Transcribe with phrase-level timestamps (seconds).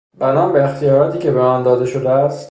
[0.19, 2.39] بنا به اختیاراتی که به من داده شده است...